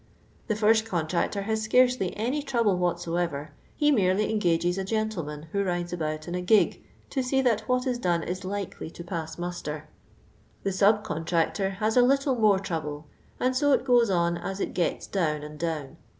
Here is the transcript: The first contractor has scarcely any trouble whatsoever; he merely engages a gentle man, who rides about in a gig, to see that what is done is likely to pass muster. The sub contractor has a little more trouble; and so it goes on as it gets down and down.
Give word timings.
The 0.47 0.55
first 0.55 0.83
contractor 0.83 1.43
has 1.43 1.61
scarcely 1.61 2.17
any 2.17 2.41
trouble 2.41 2.75
whatsoever; 2.75 3.51
he 3.75 3.91
merely 3.91 4.31
engages 4.31 4.79
a 4.79 4.83
gentle 4.83 5.21
man, 5.21 5.45
who 5.51 5.63
rides 5.63 5.93
about 5.93 6.27
in 6.27 6.33
a 6.33 6.41
gig, 6.41 6.81
to 7.11 7.21
see 7.21 7.39
that 7.43 7.69
what 7.69 7.85
is 7.85 7.99
done 7.99 8.23
is 8.23 8.43
likely 8.43 8.89
to 8.89 9.03
pass 9.03 9.37
muster. 9.37 9.87
The 10.63 10.71
sub 10.71 11.03
contractor 11.03 11.69
has 11.69 11.95
a 11.97 12.01
little 12.01 12.33
more 12.33 12.57
trouble; 12.57 13.05
and 13.39 13.55
so 13.55 13.73
it 13.73 13.85
goes 13.85 14.09
on 14.09 14.39
as 14.39 14.59
it 14.59 14.73
gets 14.73 15.05
down 15.05 15.43
and 15.43 15.59
down. 15.59 15.97